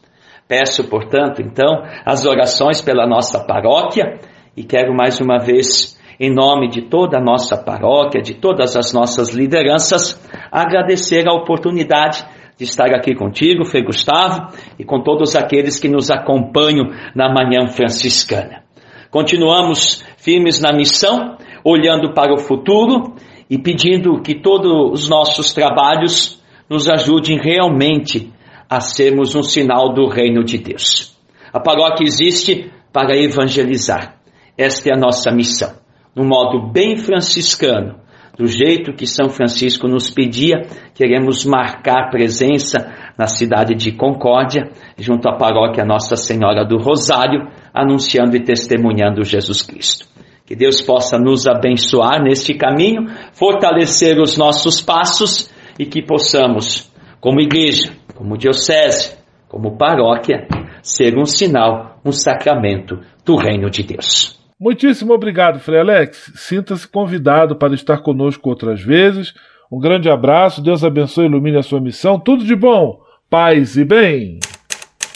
[0.47, 4.19] Peço, portanto, então, as orações pela nossa paróquia
[4.57, 8.91] e quero mais uma vez, em nome de toda a nossa paróquia, de todas as
[8.91, 10.19] nossas lideranças,
[10.51, 12.25] agradecer a oportunidade
[12.57, 17.67] de estar aqui contigo, Frei Gustavo, e com todos aqueles que nos acompanham na manhã
[17.67, 18.63] franciscana.
[19.11, 23.13] Continuamos firmes na missão, olhando para o futuro
[23.49, 28.33] e pedindo que todos os nossos trabalhos nos ajudem realmente
[28.69, 31.15] a sermos um sinal do reino de Deus.
[31.53, 34.17] A paróquia existe para evangelizar.
[34.57, 35.73] Esta é a nossa missão.
[36.15, 37.99] No modo bem franciscano,
[38.37, 40.61] do jeito que São Francisco nos pedia,
[40.93, 48.35] queremos marcar presença na cidade de Concórdia, junto à paróquia Nossa Senhora do Rosário, anunciando
[48.35, 50.07] e testemunhando Jesus Cristo.
[50.45, 57.41] Que Deus possa nos abençoar neste caminho, fortalecer os nossos passos e que possamos, como
[57.41, 59.17] igreja, como diocese,
[59.49, 60.47] como paróquia,
[60.81, 64.36] ser um sinal, um sacramento do reino de Deus.
[64.59, 66.31] Muitíssimo obrigado, Frei Alex.
[66.35, 69.33] Sinta-se convidado para estar conosco outras vezes.
[69.71, 72.19] Um grande abraço, Deus abençoe e ilumine a sua missão.
[72.19, 72.99] Tudo de bom,
[73.29, 74.39] paz e bem.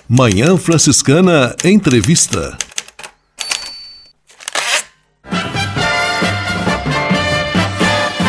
[0.08, 2.58] Manhã Franciscana Entrevista.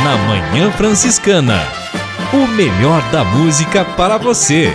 [0.04, 1.60] Na Manhã Franciscana,
[2.32, 4.72] o melhor da música para você.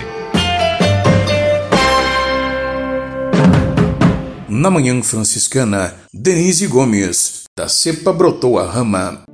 [4.49, 9.26] Na manhã franciscana, Denise Gomes, da cepa brotou a rama.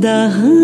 [0.00, 0.59] 的恒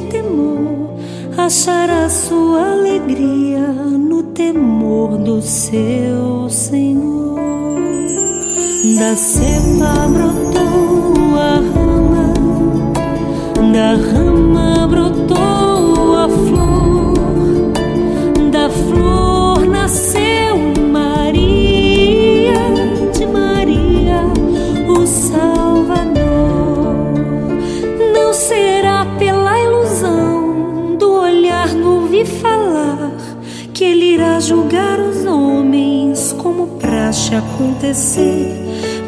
[0.00, 0.90] temor,
[1.36, 7.38] achará sua alegria no temor do seu Senhor.
[8.98, 10.47] Da cepa brotar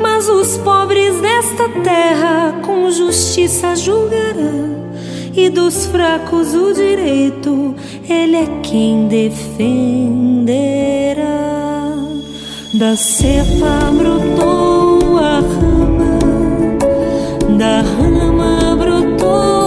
[0.01, 4.71] mas os pobres desta terra com justiça julgará,
[5.37, 7.75] e dos fracos o direito,
[8.09, 10.41] ele é quem defenderá.
[12.73, 16.19] Da cepa brotou a rama,
[17.59, 19.60] da rama brotou.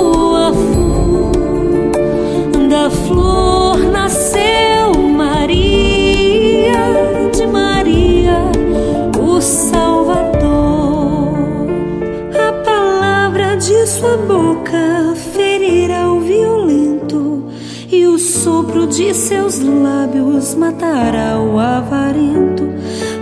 [18.74, 22.68] sopro de seus lábios matará o avarento.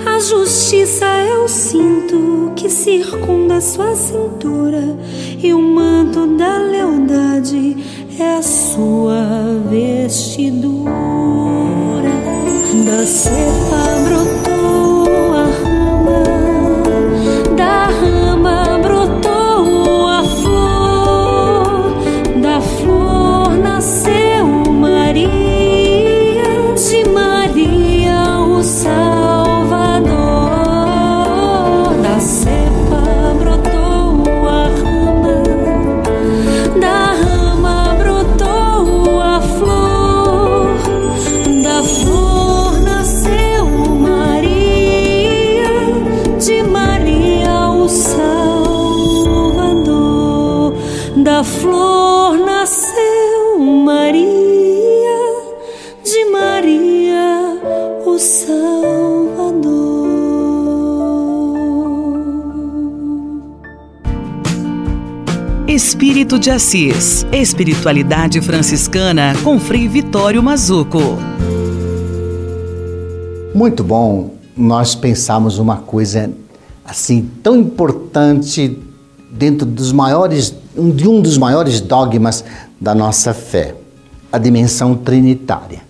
[0.05, 4.97] A justiça é o cinto que circunda sua cintura,
[5.37, 7.75] e o manto da lealdade
[8.17, 10.91] é a sua vestidura.
[12.85, 14.40] Da cepa brotada
[66.39, 67.25] De Assis.
[67.31, 70.99] Espiritualidade franciscana com Frei Vitório Mazuco.
[73.53, 76.31] Muito bom nós pensarmos uma coisa
[76.85, 78.79] assim tão importante
[79.31, 82.45] dentro dos maiores de um dos maiores dogmas
[82.79, 83.75] da nossa fé,
[84.31, 85.81] a dimensão trinitária.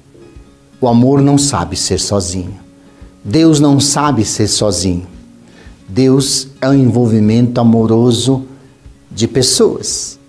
[0.79, 2.59] O amor não sabe ser sozinho.
[3.23, 5.05] Deus não sabe ser sozinho.
[5.87, 8.45] Deus é um envolvimento amoroso
[9.11, 10.20] de pessoas.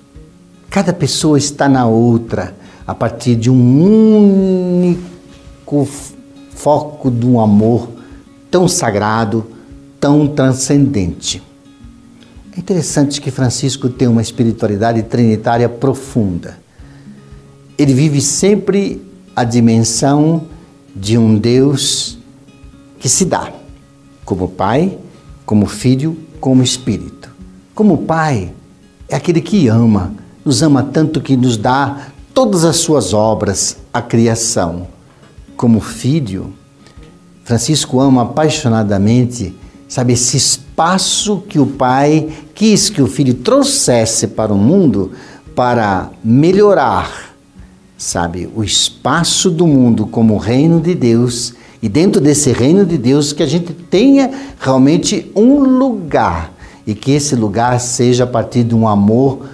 [0.73, 2.57] Cada pessoa está na outra
[2.87, 5.87] a partir de um único
[6.55, 7.91] foco de um amor
[8.51, 9.45] tão sagrado,
[10.01, 11.43] tão transcendente.
[12.57, 16.57] É interessante que Francisco tem uma espiritualidade trinitária profunda.
[17.77, 19.07] Ele vive sempre
[19.37, 20.47] a dimensão
[20.97, 22.17] de um Deus
[22.99, 23.53] que se dá
[24.25, 24.99] como Pai,
[25.45, 27.31] como Filho, como Espírito.
[27.75, 28.55] Como Pai,
[29.07, 34.03] é aquele que ama, nos ama tanto que nos dá todas as suas obras, a
[34.03, 34.89] criação.
[35.57, 36.53] Como Filho,
[37.45, 39.55] Francisco ama apaixonadamente,
[39.89, 45.13] sabe, esse espaço que o pai quis que o filho trouxesse para o mundo
[45.55, 47.35] para melhorar,
[47.99, 53.33] sabe, o espaço do mundo como reino de Deus e dentro desse reino de Deus
[53.33, 56.53] que a gente tenha realmente um lugar
[56.87, 59.47] e que esse lugar seja a partir de um amor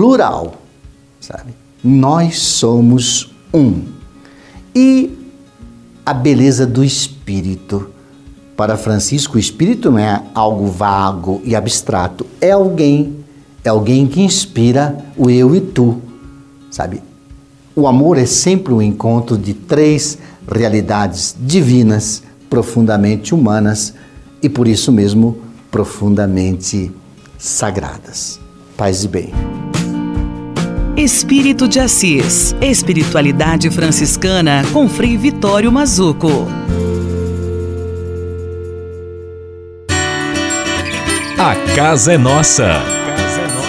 [0.00, 0.54] plural,
[1.20, 1.52] sabe?
[1.84, 3.82] Nós somos um.
[4.74, 5.14] E
[6.06, 7.90] a beleza do espírito.
[8.56, 13.14] Para Francisco, o espírito não é algo vago e abstrato, é alguém,
[13.62, 16.00] é alguém que inspira o eu e tu,
[16.70, 17.02] sabe?
[17.76, 20.16] O amor é sempre um encontro de três
[20.50, 23.92] realidades divinas, profundamente humanas
[24.42, 25.36] e por isso mesmo
[25.70, 26.90] profundamente
[27.38, 28.40] sagradas.
[28.78, 29.59] Paz e bem.
[31.02, 32.54] Espírito de Assis.
[32.60, 36.28] Espiritualidade franciscana com Frei Vitório Mazuco.
[41.38, 42.82] A casa é nossa.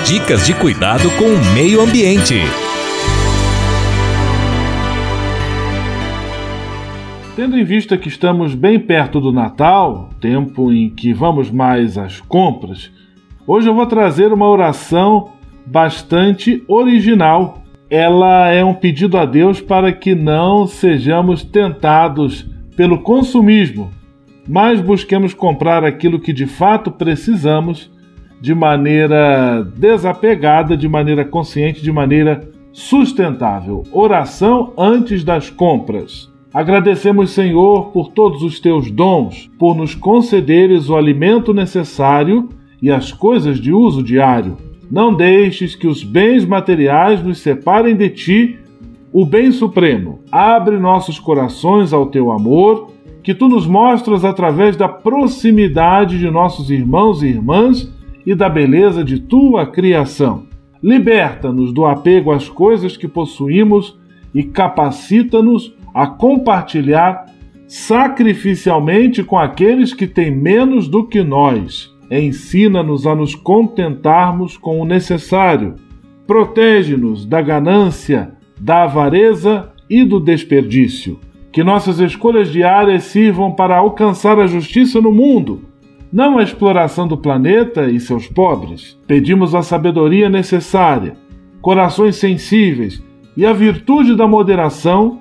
[0.06, 2.36] Dicas de cuidado com o meio ambiente.
[7.38, 12.20] Tendo em vista que estamos bem perto do Natal, tempo em que vamos mais às
[12.20, 12.92] compras,
[13.48, 17.64] hoje eu vou trazer uma oração bastante original.
[17.90, 23.90] Ela é um pedido a Deus para que não sejamos tentados pelo consumismo,
[24.48, 27.92] mas busquemos comprar aquilo que de fato precisamos
[28.40, 33.84] de maneira desapegada, de maneira consciente, de maneira sustentável.
[33.92, 36.32] Oração antes das compras.
[36.54, 42.50] Agradecemos, Senhor, por todos os teus dons, por nos concederes o alimento necessário
[42.82, 44.58] e as coisas de uso diário.
[44.92, 48.60] Não deixes que os bens materiais nos separem de ti,
[49.14, 50.20] o bem supremo.
[50.30, 52.92] Abre nossos corações ao teu amor,
[53.24, 57.90] que tu nos mostras através da proximidade de nossos irmãos e irmãs
[58.26, 60.44] e da beleza de tua criação.
[60.84, 63.98] Liberta-nos do apego às coisas que possuímos
[64.36, 67.28] e capacita-nos a compartilhar
[67.66, 74.86] sacrificialmente com aqueles que têm menos do que nós Ensina-nos a nos contentarmos com o
[74.86, 75.76] necessário.
[76.28, 81.18] Protege-nos da ganância, da avareza e do desperdício.
[81.54, 85.62] Que nossas escolhas diárias sirvam para alcançar a justiça no mundo,
[86.12, 89.00] não a exploração do planeta e seus pobres.
[89.08, 91.14] Pedimos a sabedoria necessária,
[91.62, 93.02] corações sensíveis
[93.38, 95.20] e a virtude da moderação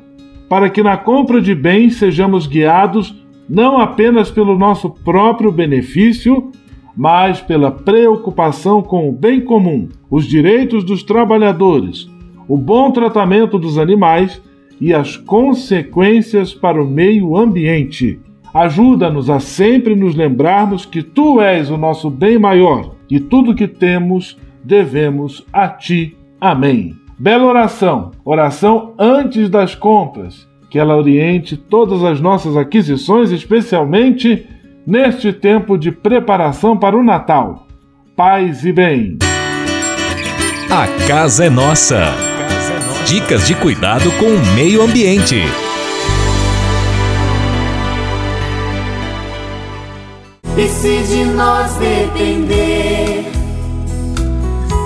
[0.48, 6.50] para que na compra de bens sejamos guiados não apenas pelo nosso próprio benefício,
[6.96, 12.08] mas pela preocupação com o bem comum, os direitos dos trabalhadores,
[12.48, 14.40] o bom tratamento dos animais
[14.80, 18.18] e as consequências para o meio ambiente.
[18.52, 23.68] Ajuda-nos a sempre nos lembrarmos que tu és o nosso bem maior e tudo que
[23.68, 26.16] temos devemos a ti.
[26.40, 26.94] Amém.
[27.18, 34.46] Bela oração, oração antes das compras, que ela oriente todas as nossas aquisições, especialmente
[34.86, 37.66] neste tempo de preparação para o Natal.
[38.16, 39.18] Paz e bem.
[40.70, 42.14] A casa é nossa.
[43.06, 45.42] Dicas de cuidado com o meio ambiente.
[50.56, 53.24] E se de nós depender,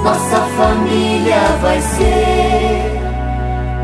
[0.05, 2.74] nossa família vai ser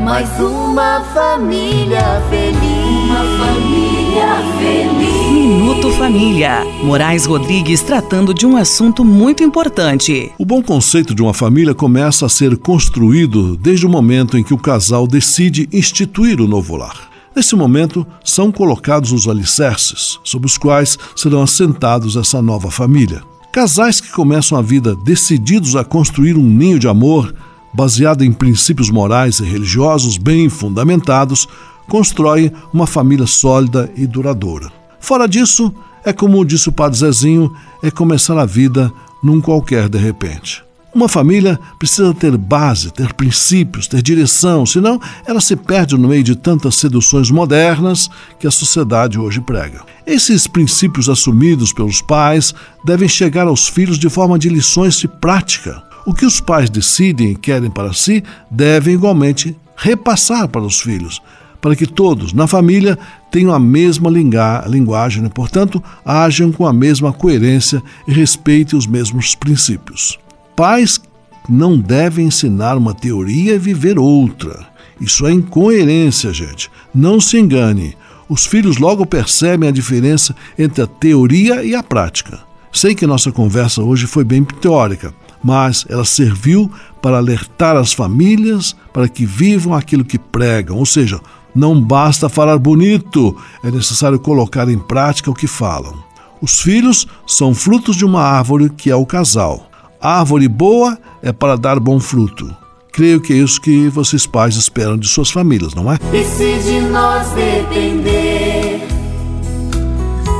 [0.03, 3.05] mais uma família feliz.
[3.05, 5.31] Uma família feliz.
[5.31, 6.65] Minuto Família.
[6.83, 10.31] Moraes Rodrigues tratando de um assunto muito importante.
[10.39, 14.53] O bom conceito de uma família começa a ser construído desde o momento em que
[14.53, 17.09] o casal decide instituir o novo lar.
[17.35, 23.21] Nesse momento, são colocados os alicerces sobre os quais serão assentados essa nova família.
[23.53, 27.33] Casais que começam a vida decididos a construir um ninho de amor
[27.73, 31.47] baseada em princípios morais e religiosos bem fundamentados,
[31.87, 34.71] constrói uma família sólida e duradoura.
[34.99, 35.73] Fora disso,
[36.05, 37.53] é como disse o padre Zezinho,
[37.83, 38.91] é começar a vida
[39.23, 40.63] num qualquer de repente.
[40.93, 46.23] Uma família precisa ter base, ter princípios, ter direção, senão ela se perde no meio
[46.23, 49.83] de tantas seduções modernas que a sociedade hoje prega.
[50.05, 52.53] Esses princípios assumidos pelos pais
[52.83, 55.81] devem chegar aos filhos de forma de lições de prática.
[56.05, 61.21] O que os pais decidem e querem para si devem igualmente repassar para os filhos,
[61.59, 62.97] para que todos na família
[63.31, 65.29] tenham a mesma linguagem, né?
[65.33, 70.19] portanto, ajam com a mesma coerência e respeitem os mesmos princípios.
[70.55, 70.99] Pais
[71.47, 74.67] não devem ensinar uma teoria e viver outra.
[74.99, 76.69] Isso é incoerência, gente.
[76.93, 77.95] Não se engane.
[78.29, 82.39] Os filhos logo percebem a diferença entre a teoria e a prática.
[82.71, 85.13] Sei que nossa conversa hoje foi bem teórica,
[85.43, 86.71] mas ela serviu
[87.01, 91.19] para alertar as famílias para que vivam aquilo que pregam, ou seja,
[91.53, 95.95] não basta falar bonito, é necessário colocar em prática o que falam.
[96.41, 99.69] Os filhos são frutos de uma árvore que é o casal.
[100.01, 102.55] Árvore boa é para dar bom fruto.
[102.91, 105.97] Creio que é isso que vocês pais esperam de suas famílias, não é?
[106.11, 108.81] E se de nós depender,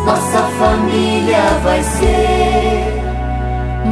[0.06, 2.41] nossa família vai ser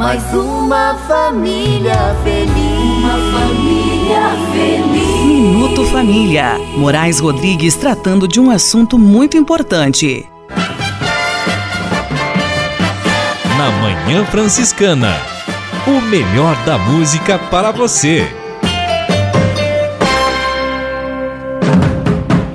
[0.00, 2.54] mais uma família feliz.
[2.56, 5.26] Uma família feliz.
[5.26, 6.58] Minuto Família.
[6.78, 10.26] Moraes Rodrigues tratando de um assunto muito importante.
[13.58, 15.14] Na Manhã Franciscana
[15.86, 18.26] o melhor da música para você.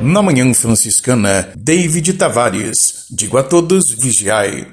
[0.02, 3.06] Na Manhã Franciscana, David Tavares.
[3.12, 4.68] Digo a todos, vigiai.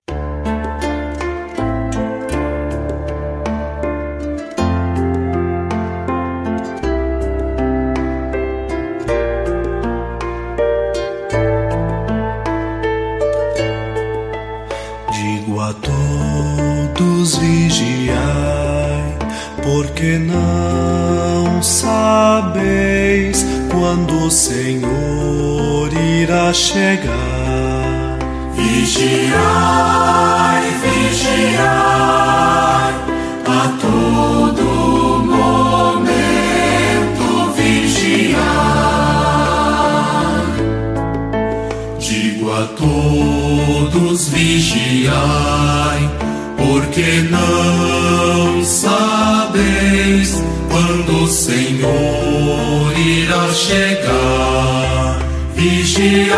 [45.12, 46.10] Vigiai,
[46.56, 55.18] porque não sabeis quando o Senhor irá chegar.
[55.54, 56.34] Vigiai,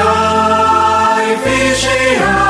[1.45, 2.44] vigiai,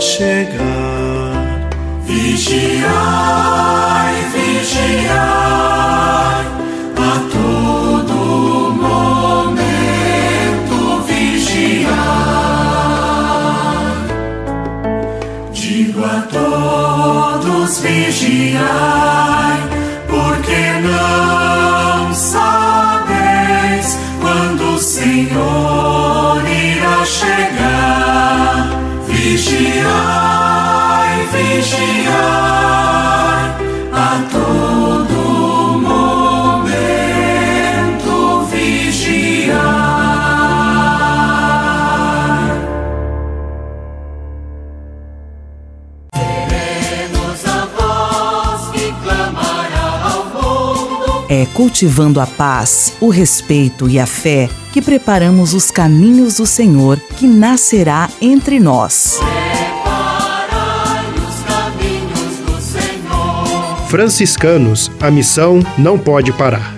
[0.00, 1.68] chegar.
[2.06, 2.86] Vigiai,
[4.32, 5.16] vigiai,
[6.96, 8.16] a todo
[8.84, 10.76] momento
[11.06, 11.88] vigiai.
[15.52, 19.27] Digo a todos vigiai,
[51.54, 57.26] cultivando a paz, o respeito e a fé que preparamos os caminhos do Senhor que
[57.26, 59.18] nascerá entre nós.
[63.88, 66.77] Franciscanos, a missão não pode parar.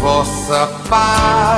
[0.00, 1.57] Vossa paz.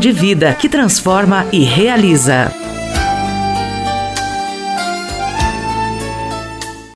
[0.01, 2.51] de vida que transforma e realiza.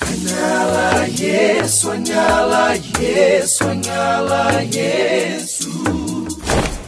[0.01, 2.73] Anyala Yesu, anyala
[4.63, 6.04] Yesu.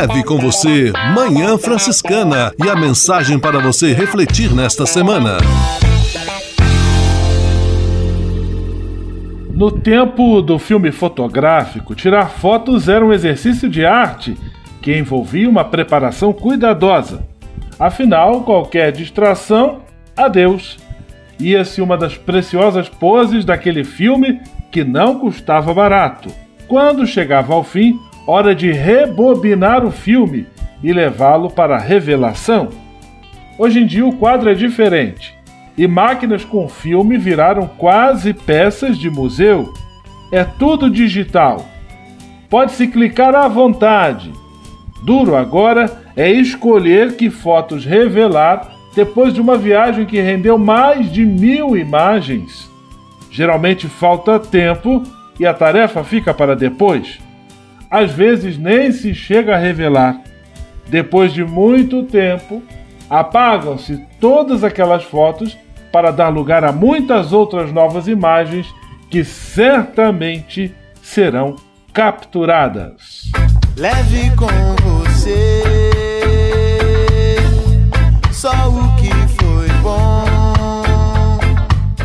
[0.00, 5.38] Leve com você Manhã Franciscana e a mensagem para você refletir nesta semana.
[9.52, 14.38] No tempo do filme fotográfico, tirar fotos era um exercício de arte
[14.80, 17.26] que envolvia uma preparação cuidadosa.
[17.76, 19.80] Afinal, qualquer distração,
[20.16, 20.78] adeus.
[21.40, 24.40] Ia-se uma das preciosas poses daquele filme
[24.70, 26.30] que não custava barato.
[26.68, 27.98] Quando chegava ao fim,
[28.30, 30.46] hora de rebobinar o filme
[30.82, 32.68] e levá-lo para a revelação.
[33.58, 35.34] Hoje em dia o quadro é diferente
[35.78, 39.72] e máquinas com filme viraram quase peças de museu.
[40.30, 41.64] É tudo digital.
[42.50, 44.30] Pode-se clicar à vontade.
[45.02, 51.24] Duro agora é escolher que fotos revelar depois de uma viagem que rendeu mais de
[51.24, 52.70] mil imagens.
[53.30, 55.02] Geralmente falta tempo
[55.40, 57.26] e a tarefa fica para depois.
[57.90, 60.20] Às vezes nem se chega a revelar.
[60.88, 62.62] Depois de muito tempo,
[63.08, 65.56] apagam-se todas aquelas fotos
[65.92, 68.66] para dar lugar a muitas outras novas imagens
[69.10, 71.56] que certamente serão
[71.92, 73.30] capturadas.
[73.76, 74.46] Leve com
[74.86, 75.62] você
[78.32, 78.87] só o